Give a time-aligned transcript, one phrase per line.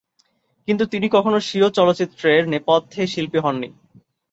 [0.67, 3.69] কিন্তু তিনি কখনো স্বীয় চলচ্চিত্রে নেপথ্য শিল্পী হননি।